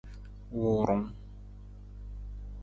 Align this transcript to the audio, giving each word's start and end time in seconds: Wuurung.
Wuurung. 0.57 1.03